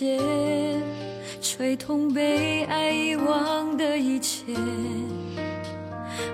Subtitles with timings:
[0.00, 0.18] 些，
[1.42, 4.54] 吹痛被爱遗忘的一切，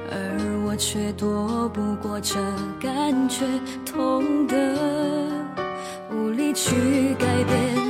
[0.08, 2.36] 而我却躲不过这
[2.80, 3.44] 感觉，
[3.84, 4.76] 痛的
[6.12, 6.76] 无力去
[7.18, 7.85] 改变。